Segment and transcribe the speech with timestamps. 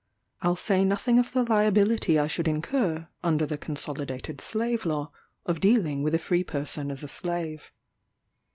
[0.41, 5.11] I'll say nothing of the liability I should incur, under the Consolidated Slave Law,
[5.45, 7.71] of dealing with a free person as a slave.